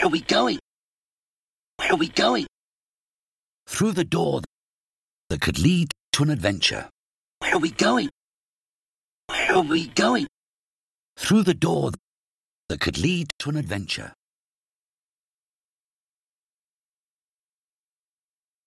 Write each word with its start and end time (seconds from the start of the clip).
Where 0.00 0.06
are 0.06 0.12
we 0.12 0.22
going? 0.22 0.58
Where 1.76 1.92
are 1.92 1.96
we 1.96 2.08
going? 2.08 2.46
Through 3.66 3.92
the 3.92 4.02
door 4.02 4.40
that 5.28 5.42
could 5.42 5.58
lead 5.58 5.92
to 6.12 6.22
an 6.22 6.30
adventure. 6.30 6.88
Where 7.40 7.56
are 7.56 7.58
we 7.58 7.70
going? 7.70 8.08
Where 9.26 9.56
are 9.56 9.62
we 9.62 9.88
going? 9.88 10.26
Through 11.18 11.42
the 11.42 11.52
door 11.52 11.90
that 12.70 12.80
could 12.80 12.96
lead 12.96 13.28
to 13.40 13.50
an 13.50 13.56
adventure. 13.56 14.14